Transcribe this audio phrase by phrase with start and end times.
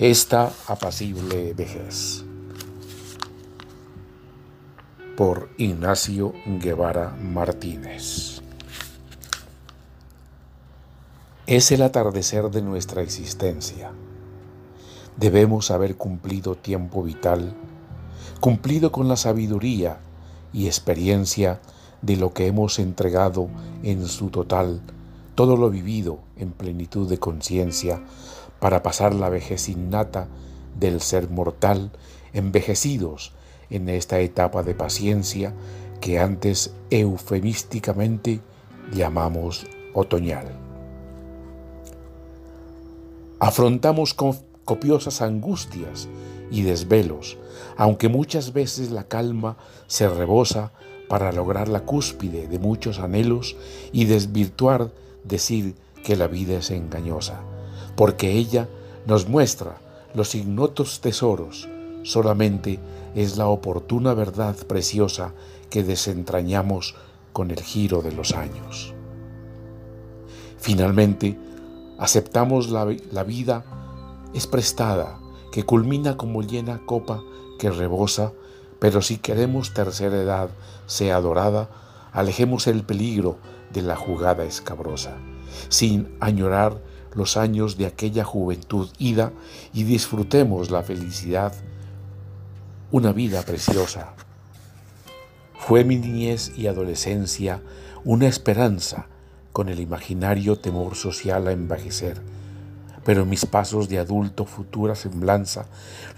[0.00, 2.24] esta apacible vejez.
[5.14, 8.40] Por Ignacio Guevara Martínez.
[11.46, 13.92] Es el atardecer de nuestra existencia.
[15.18, 17.52] Debemos haber cumplido tiempo vital,
[18.40, 19.98] cumplido con la sabiduría
[20.50, 21.60] y experiencia
[22.00, 23.50] de lo que hemos entregado
[23.82, 24.80] en su total,
[25.34, 28.00] todo lo vivido en plenitud de conciencia
[28.60, 30.28] para pasar la vejez innata
[30.78, 31.90] del ser mortal,
[32.32, 33.32] envejecidos
[33.70, 35.54] en esta etapa de paciencia
[36.00, 38.40] que antes eufemísticamente
[38.92, 40.46] llamamos otoñal.
[43.38, 46.08] Afrontamos con copiosas angustias
[46.50, 47.38] y desvelos,
[47.76, 49.56] aunque muchas veces la calma
[49.86, 50.72] se rebosa
[51.08, 53.56] para lograr la cúspide de muchos anhelos
[53.92, 54.92] y desvirtuar
[55.24, 57.42] decir que la vida es engañosa
[58.00, 58.66] porque ella
[59.04, 59.76] nos muestra
[60.14, 61.68] los ignotos tesoros,
[62.02, 62.80] solamente
[63.14, 65.34] es la oportuna verdad preciosa
[65.68, 66.94] que desentrañamos
[67.34, 68.94] con el giro de los años.
[70.56, 71.38] Finalmente,
[71.98, 73.66] aceptamos la, la vida
[74.32, 75.20] es prestada,
[75.52, 77.22] que culmina como llena copa
[77.58, 78.32] que rebosa,
[78.78, 80.48] pero si queremos tercera edad
[80.86, 81.68] sea dorada,
[82.12, 83.36] alejemos el peligro
[83.74, 85.18] de la jugada escabrosa,
[85.68, 89.32] sin añorar los años de aquella juventud ida
[89.72, 91.52] y disfrutemos la felicidad,
[92.90, 94.14] una vida preciosa.
[95.58, 97.62] Fue mi niñez y adolescencia
[98.04, 99.06] una esperanza
[99.52, 102.20] con el imaginario temor social a envejecer,
[103.04, 105.66] pero mis pasos de adulto futura semblanza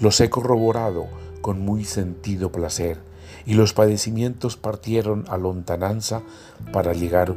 [0.00, 1.06] los he corroborado
[1.40, 2.98] con muy sentido placer,
[3.46, 6.22] y los padecimientos partieron a lontananza
[6.72, 7.34] para llegar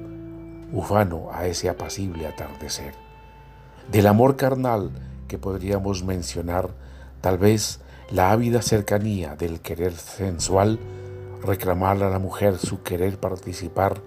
[0.71, 2.93] ufano a ese apacible atardecer.
[3.91, 4.91] Del amor carnal
[5.27, 6.69] que podríamos mencionar,
[7.21, 7.79] tal vez
[8.09, 10.79] la ávida cercanía del querer sensual,
[11.43, 14.01] reclamar a la mujer su querer participar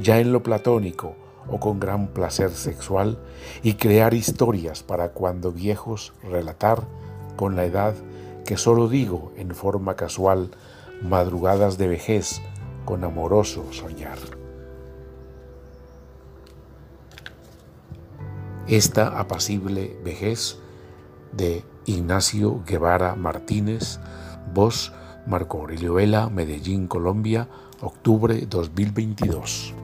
[0.00, 1.16] ya en lo platónico
[1.48, 3.18] o con gran placer sexual
[3.62, 6.82] y crear historias para cuando viejos relatar
[7.36, 7.94] con la edad
[8.44, 10.50] que solo digo en forma casual
[11.02, 12.42] madrugadas de vejez
[12.84, 14.41] con amoroso soñar.
[18.68, 20.58] Esta apacible vejez
[21.32, 23.98] de Ignacio Guevara Martínez,
[24.54, 24.92] voz
[25.26, 27.48] Marco Aurelio Vela, Medellín, Colombia,
[27.80, 29.74] octubre 2022.